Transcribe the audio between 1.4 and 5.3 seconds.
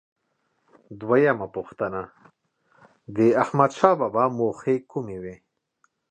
پوښتنه: د احمدشاه بابا موخې کومې